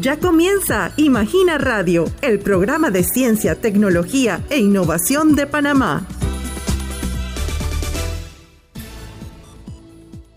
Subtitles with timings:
[0.00, 6.06] Ya comienza Imagina Radio, el programa de ciencia, tecnología e innovación de Panamá.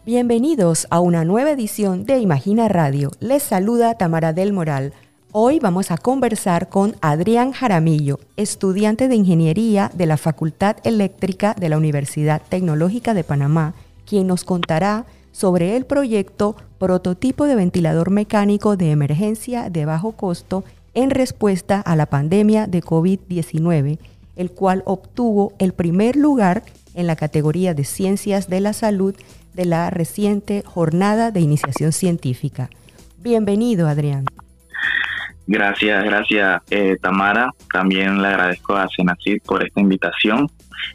[0.06, 3.12] Bienvenidos a una nueva edición de Imagina Radio.
[3.20, 4.94] Les saluda Tamara del Moral.
[5.32, 11.70] Hoy vamos a conversar con Adrián Jaramillo, estudiante de Ingeniería de la Facultad Eléctrica de
[11.70, 13.74] la Universidad Tecnológica de Panamá,
[14.06, 15.06] quien nos contará
[15.38, 20.64] sobre el proyecto Prototipo de Ventilador Mecánico de Emergencia de Bajo Costo
[20.96, 24.00] en respuesta a la pandemia de COVID-19,
[24.36, 26.64] el cual obtuvo el primer lugar
[26.96, 29.16] en la categoría de Ciencias de la Salud
[29.54, 32.72] de la reciente Jornada de Iniciación Científica.
[33.20, 34.26] Bienvenido, Adrián.
[35.46, 37.52] Gracias, gracias eh, Tamara.
[37.72, 40.50] También le agradezco a Senacid por esta invitación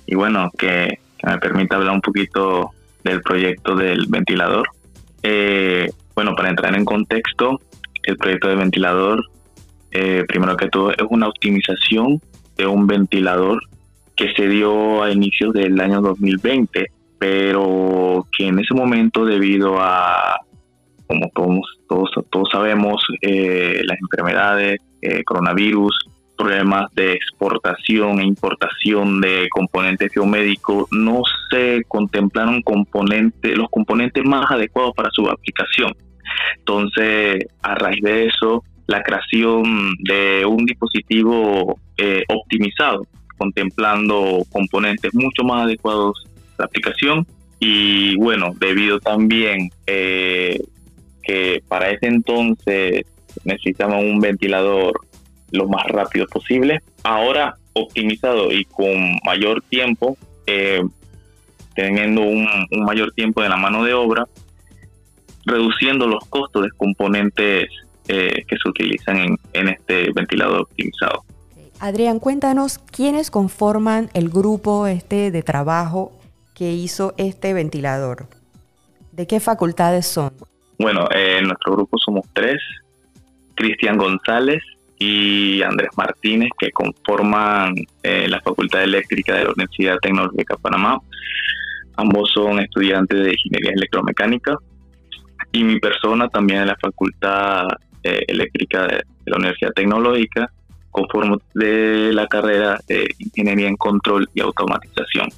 [0.04, 2.72] y bueno, que, me permita hablar un poquito
[3.04, 4.68] del proyecto del ventilador.
[5.22, 7.60] Eh, bueno, para entrar en contexto,
[8.02, 9.24] el proyecto del ventilador,
[9.90, 12.20] eh, primero que todo, es una optimización
[12.56, 13.62] de un ventilador
[14.16, 16.86] que se dio a inicios del año 2020,
[17.18, 20.40] pero que en ese momento debido a
[21.06, 25.94] como todos, todos, todos sabemos, eh, las enfermedades, eh, coronavirus,
[26.36, 34.50] problemas de exportación e importación de componentes biomédicos, no se contemplaron componentes, los componentes más
[34.50, 35.94] adecuados para su aplicación.
[36.58, 43.06] Entonces, a raíz de eso, la creación de un dispositivo eh, optimizado,
[43.38, 47.26] contemplando componentes mucho más adecuados a la aplicación
[47.58, 50.58] y bueno, debido también eh,
[51.22, 53.06] que para ese entonces
[53.44, 55.00] necesitamos un ventilador
[55.52, 56.80] lo más rápido posible.
[57.04, 60.82] Ahora optimizado y con mayor tiempo, eh,
[61.74, 62.46] teniendo un,
[62.84, 64.26] mayor tiempo de la mano de obra,
[65.44, 67.68] reduciendo los costos de componentes
[68.08, 71.24] eh, que se utilizan en, en este ventilador optimizado.
[71.80, 76.12] Adrián, cuéntanos quiénes conforman el grupo este de trabajo
[76.54, 78.28] que hizo este ventilador.
[79.10, 80.32] ¿De qué facultades son?
[80.78, 82.60] Bueno, eh, en nuestro grupo somos tres,
[83.54, 84.62] Cristian González
[85.02, 91.00] y Andrés Martínez, que conforman eh, la Facultad Eléctrica de la Universidad Tecnológica de Panamá.
[91.96, 94.56] Ambos son estudiantes de Ingeniería Electromecánica
[95.50, 97.66] y mi persona también en la Facultad
[98.04, 100.50] eh, Eléctrica de, la Universidad Tecnológica,
[100.90, 105.28] conforme de la carrera de Ingeniería en Control y Automatización.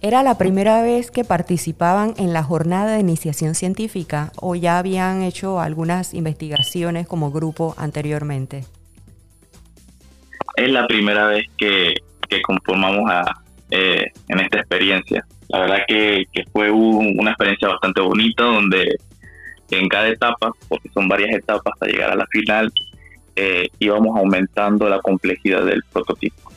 [0.00, 5.22] ¿Era la primera vez que participaban en la jornada de iniciación científica o ya habían
[5.22, 8.64] hecho algunas investigaciones como grupo anteriormente?
[10.54, 11.94] Es la primera vez que,
[12.44, 13.42] conformamos a,
[13.72, 15.26] eh, en esta experiencia.
[15.48, 18.96] La verdad que, fue una experiencia bastante bonita donde
[19.70, 22.72] en cada etapa, porque son varias etapas hasta llegar a la final,
[23.34, 26.47] eh, íbamos aumentando la complejidad del prototipo.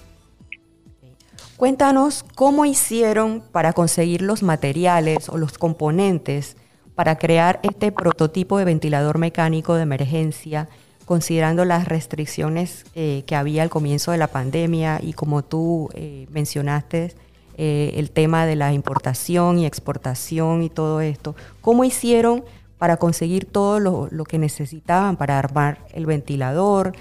[1.62, 6.58] Cuéntanos cómo hicieron para conseguir los materiales o los componentes
[6.96, 10.70] para crear este prototipo de ventilador mecánico de emergencia,
[11.06, 16.26] considerando las restricciones eh, que había al comienzo de la pandemia y como tú eh,
[16.32, 17.14] mencionaste,
[17.58, 21.36] eh, el tema de la importación y exportación y todo esto.
[21.62, 22.44] ¿Cómo hicieron
[22.80, 26.94] para conseguir todo lo, lo que necesitaban para armar el ventilador?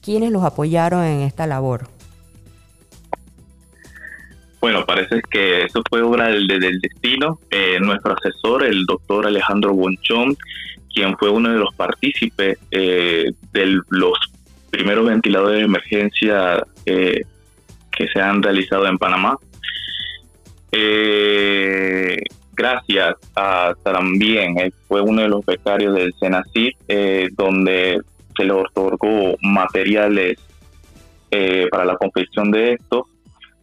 [0.00, 1.88] ¿Quiénes los apoyaron en esta labor?
[4.64, 6.48] Bueno, parece que eso fue obra del,
[6.80, 7.38] destino.
[7.50, 10.38] Eh, nuestro asesor, el doctor Alejandro Bonchón,
[10.94, 14.18] quien fue uno de los partícipes eh, de los
[14.70, 17.26] primeros ventiladores de emergencia eh,
[17.92, 19.36] que se han realizado en Panamá.
[22.54, 26.72] gracias a también, fue uno de los becarios del Senacid,
[27.36, 28.00] donde
[28.34, 30.38] se le otorgó materiales
[31.70, 33.08] para la confección de esto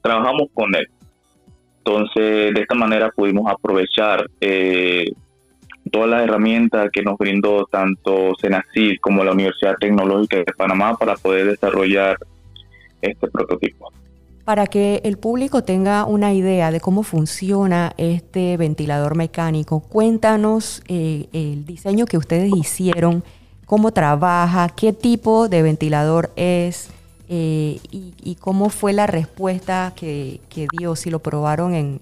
[0.01, 0.87] trabajamos con él.
[1.79, 5.05] Entonces, de esta manera pudimos aprovechar eh,
[5.91, 11.15] todas las herramientas que nos brindó tanto Senacid como la Universidad Tecnológica de Panamá para
[11.15, 12.17] poder desarrollar
[13.01, 13.91] este prototipo.
[14.45, 21.27] Para que el público tenga una idea de cómo funciona este ventilador mecánico, cuéntanos eh,
[21.31, 23.23] el diseño que ustedes hicieron,
[23.65, 26.91] cómo trabaja, qué tipo de ventilador es,
[27.33, 30.41] eh, y, cómo fue la respuesta que,
[30.77, 32.01] dio, si lo probaron en,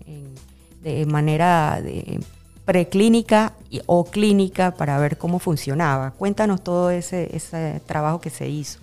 [0.82, 2.20] de manera de
[2.66, 3.54] preclínica
[3.86, 6.12] o clínica para ver cómo funcionaba.
[6.12, 8.80] Cuéntanos todo ese, ese trabajo que se hizo.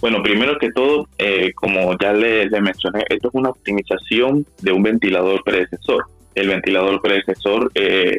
[0.00, 4.82] Bueno, primero que todo, eh, como ya le, mencioné, esto es una optimización de un
[4.82, 6.06] ventilador predecesor.
[6.34, 8.18] El ventilador predecesor eh,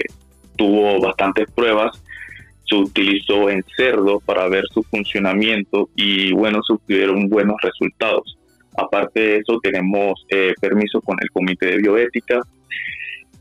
[0.56, 2.02] tuvo bastantes pruebas
[2.68, 8.38] se utilizó en cerdo para ver su funcionamiento y bueno, se obtuvieron buenos resultados.
[8.78, 12.40] Aparte de eso, tenemos eh, permiso con el Comité de Bioética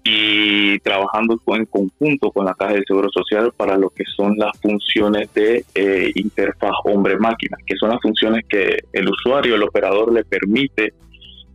[0.05, 4.59] y trabajando en conjunto con la Caja de Seguro Social para lo que son las
[4.61, 10.25] funciones de eh, interfaz hombre-máquina, que son las funciones que el usuario, el operador le
[10.25, 10.93] permite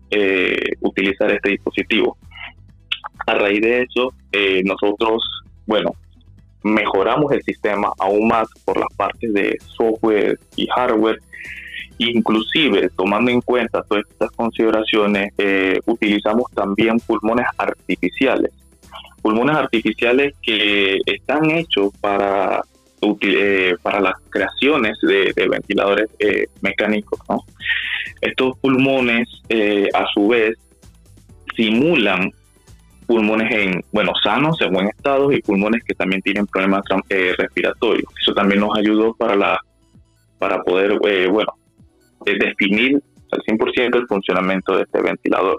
[0.09, 2.17] eh, utilizar este dispositivo.
[3.27, 4.13] A raíz de eso,
[4.63, 5.21] nosotros,
[5.67, 5.93] bueno,
[6.63, 11.19] mejoramos el sistema aún más por las partes de software y hardware.
[11.97, 18.51] Inclusive, tomando en cuenta todas estas consideraciones, eh, utilizamos también pulmones artificiales.
[19.21, 22.61] Pulmones artificiales que están hechos para,
[23.21, 27.19] eh, para las creaciones de, ventiladores eh, mecánicos.
[28.21, 29.27] Estos pulmones,
[29.93, 30.57] a su vez,
[31.55, 32.31] simulan
[33.09, 38.05] pulmones en, bueno, sanos, en buen estado y pulmones que también tienen problemas eh, respiratorios.
[38.21, 39.59] Eso también nos ayudó para la
[40.37, 41.51] para poder, eh, bueno,
[42.27, 43.01] eh, definir
[43.31, 45.57] al 100% el funcionamiento de este ventilador.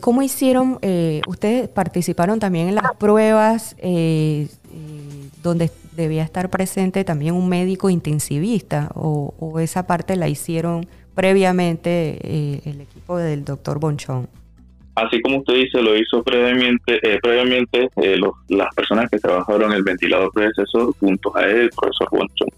[0.00, 0.78] ¿Cómo hicieron?
[1.28, 3.76] ustedes participaron también en las pruebas
[5.42, 12.18] donde debía estar presente también un médico intensivista o, o esa parte la hicieron previamente
[12.68, 14.28] el equipo del doctor Bonchón
[15.04, 18.18] así como usted dice, lo hizo previamente, eh, previamente eh,
[18.48, 22.48] las personas que trabajaron el ventilador predecesor junto a él, el profesor Bonchón.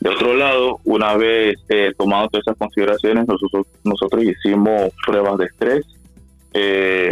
[0.00, 5.44] De otro lado, una vez eh, tomado todas esas consideraciones, nosotros, nosotros hicimos pruebas de
[5.46, 5.86] estrés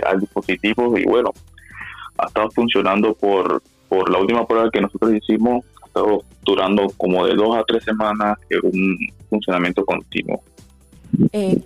[0.04, 1.30] al dispositivo y bueno,
[2.16, 7.24] ha estado funcionando por, por la última prueba que nosotros hicimos, ha estado durando como
[7.26, 8.98] de dos a tres semanas en un
[9.28, 10.42] funcionamiento continuo.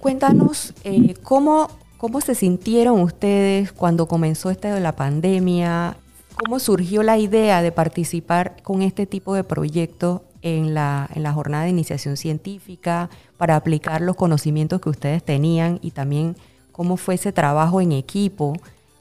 [0.00, 0.74] cuéntanos
[1.22, 1.68] cómo
[2.02, 5.94] ¿Cómo se sintieron ustedes cuando comenzó esto de la pandemia?
[6.34, 11.32] ¿Cómo surgió la idea de participar con este tipo de proyectos en la, en la
[11.32, 16.34] jornada de iniciación científica para aplicar los conocimientos que ustedes tenían y también
[16.72, 18.54] cómo fue ese trabajo en equipo?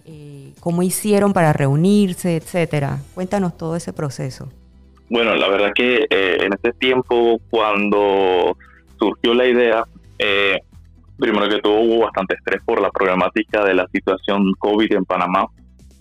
[0.05, 2.99] Eh, ¿Cómo hicieron para reunirse, etcétera?
[3.15, 4.47] Cuéntanos todo ese proceso.
[5.09, 8.55] Bueno, la verdad que eh, en ese tiempo, cuando
[8.99, 9.85] surgió la idea,
[10.19, 10.59] eh,
[11.21, 15.45] primero que todo hubo bastante estrés por la problemática de la situación COVID en Panamá.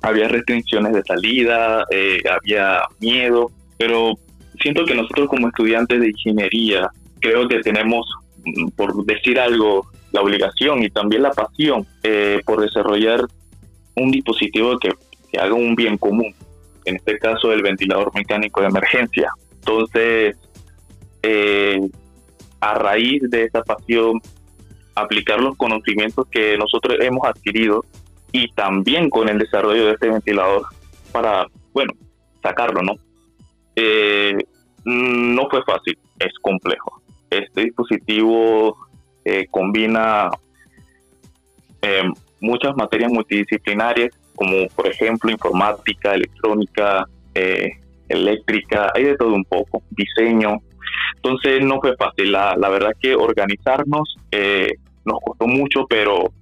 [0.02, 4.14] Había restricciones de salida, eh, había miedo, pero
[4.61, 6.90] siento que nosotros como estudiantes de ingeniería
[7.20, 8.06] creo que tenemos,
[8.44, 13.20] mm, por decir algo, la obligación y también la pasión eh, por desarrollar
[13.96, 14.90] un dispositivo que,
[15.38, 16.34] haga un bien común,
[16.84, 19.31] en este caso el ventilador mecánico de emergencia.
[19.61, 20.37] Entonces,
[21.22, 21.78] eh,
[22.61, 24.20] a raíz de esa pasión
[25.00, 27.85] aplicar los conocimientos que nosotros hemos adquirido
[28.32, 30.62] y también con el desarrollo de este ventilador
[31.12, 31.93] para, bueno,
[32.43, 32.94] sacarlo, ¿no?
[33.76, 34.37] Eh,
[34.85, 37.02] no fue fácil, es complejo.
[37.29, 38.76] Este dispositivo
[39.25, 40.31] eh, combina
[41.82, 42.03] eh,
[42.41, 47.06] muchas materias multidisciplinarias, como por ejemplo informática, electrónica,
[48.08, 50.56] eléctrica, hay de todo un poco, diseño.
[51.17, 52.32] Entonces no fue fácil.
[52.32, 54.17] La, la verdad que organizarnos
[55.05, 56.32] nos costó mucho, pero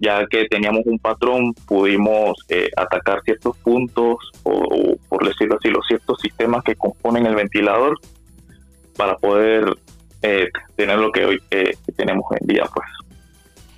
[0.00, 5.86] ya que teníamos un patrón, pudimos eh, atacar ciertos puntos o, por decirlo así, los
[5.86, 7.98] ciertos sistemas que componen el ventilador
[8.96, 9.76] para poder
[10.22, 12.86] eh, tener lo que hoy eh, tenemos hoy en día, pues.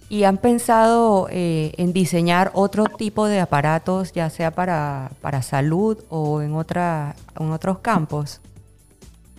[0.08, 6.42] ¿Y han pensado en diseñar otro tipo de aparatos, ya sea para, para salud o
[6.42, 8.42] en, otra, en otros campos?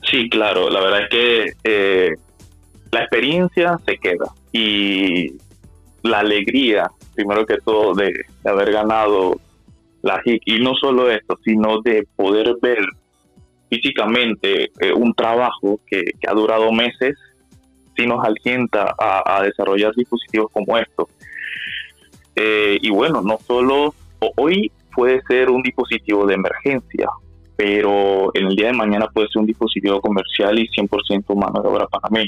[0.10, 0.72] Sí, claro.
[0.72, 1.10] La verdad es
[1.60, 2.16] que
[2.92, 5.36] la experiencia se queda y
[6.04, 8.14] la alegría, primero que todo, de,
[8.46, 9.40] haber ganado
[10.02, 10.44] la HIC.
[10.46, 12.86] Y no solo esto, sino de poder ver
[13.70, 17.18] físicamente eh, un trabajo que, ha durado meses,
[17.98, 21.08] si nos alienta a, desarrollar dispositivos como estos.
[22.36, 23.94] Eh, y bueno, no solo
[24.38, 27.10] hoy puede ser un dispositivo de emergencia,
[27.56, 31.70] pero en el día de mañana puede ser un dispositivo comercial y 100% mano de
[31.70, 32.28] obra mí.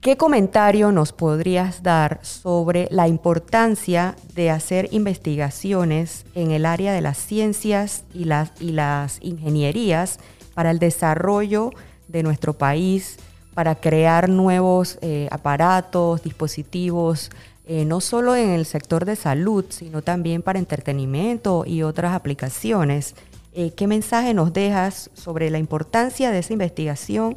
[0.00, 7.00] ¿Qué comentario nos podrías dar sobre la importancia de hacer investigaciones en el área de
[7.00, 10.20] las ciencias y las, ingenierías
[10.54, 11.72] para el desarrollo
[12.06, 13.16] de nuestro país,
[13.54, 17.32] para crear nuevos eh, aparatos, dispositivos,
[17.66, 23.16] eh, no solo en el sector de salud, sino también para entretenimiento y otras aplicaciones?
[23.52, 27.36] Eh, ¿Qué mensaje nos dejas sobre la importancia de esa investigación?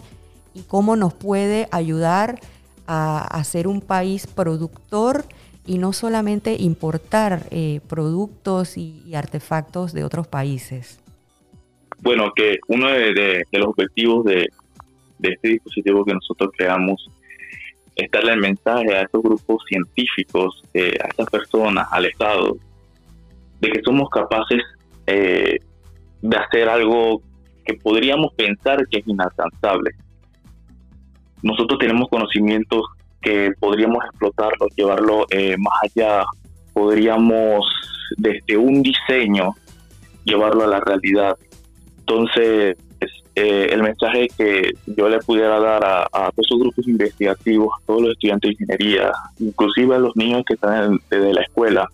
[0.54, 2.40] Y cómo nos puede ayudar
[2.88, 5.24] a, ser un país productor
[5.66, 11.00] y no solamente importar eh, productos y, artefactos de otros países.
[12.02, 14.50] bueno, que uno de, los objetivos de,
[15.22, 17.10] este dispositivo que nosotros creamos
[17.96, 22.58] es darle el mensaje a estos grupos científicos, eh, a estas personas, al Estado,
[23.60, 24.62] de que somos capaces
[25.08, 25.60] eh,
[26.22, 27.22] de hacer algo
[27.66, 29.92] que podríamos pensar que es inalcanzable.
[31.44, 32.84] Nosotros tenemos conocimientos
[33.22, 36.24] que podríamos explotarlo, llevarlo eh, más allá,
[36.74, 37.66] podríamos
[38.18, 39.56] desde un diseño
[40.24, 41.38] llevarlo a la realidad.
[42.00, 42.78] Entonces,
[43.36, 48.02] eh, el mensaje que yo le pudiera dar a, todos esos grupos investigativos, a todos
[48.02, 51.88] los estudiantes de ingeniería, inclusive a los niños que están desde la escuela,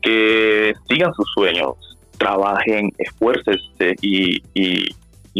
[0.00, 1.74] que sigan sus sueños,
[2.16, 4.88] trabajen, esfuércense y, y,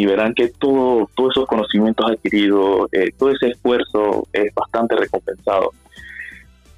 [0.06, 5.72] verán que todo, todos esos conocimientos adquiridos, eh, todo ese esfuerzo es bastante recompensado.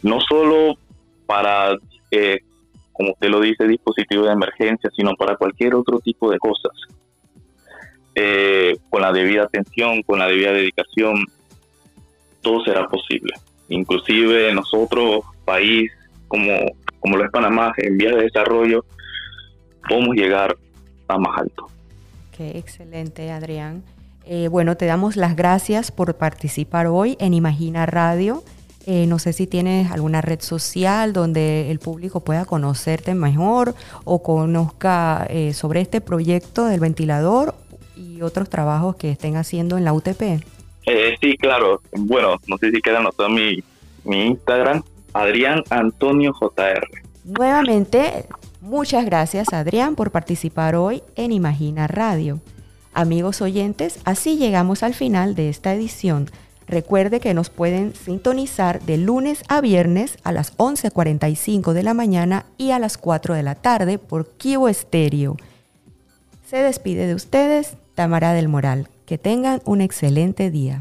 [0.03, 0.77] No solo
[1.27, 1.77] para,
[2.11, 2.41] eh,
[2.93, 6.73] como usted lo dice, dispositivos de emergencia, sino para cualquier otro tipo de cosas.
[8.15, 11.25] Eh, con la debida atención, con la debida dedicación,
[12.41, 13.33] todo será posible.
[13.69, 15.91] Inclusive nosotros, país
[16.27, 16.53] como,
[17.01, 18.85] como lo es Panamá, en vías de desarrollo,
[19.89, 20.57] podemos llegar
[21.09, 21.67] a más alto.
[22.41, 23.83] Qué excelente, Adrián.
[24.25, 28.43] Eh, bueno, te damos las gracias por participar hoy en Imagina Radio.
[28.87, 34.23] Eh, no sé si tienes alguna red social donde el público pueda conocerte mejor o
[34.23, 37.55] conozca eh, sobre este proyecto del ventilador
[37.95, 40.43] y otros trabajos que estén haciendo en la UTP.
[41.21, 41.83] sí, claro.
[41.93, 43.63] Bueno, no sé si queda anotar mi,
[44.05, 44.83] mi Instagram,
[45.13, 46.89] Adrián Antonio JR.
[47.23, 48.25] Nuevamente,
[48.61, 52.41] Muchas gracias Adrián por participar hoy en Imagina Radio.
[52.93, 56.31] Amigos oyentes, así llegamos al final de esta edición.
[56.67, 62.47] Recuerde que nos pueden sintonizar de lunes a viernes a las 11.45 de la mañana
[62.59, 65.37] y a las 4 de la tarde por Kibo Estéreo.
[66.49, 68.89] Se despide de ustedes Tamara del Moral.
[69.07, 70.81] Que tengan un excelente día.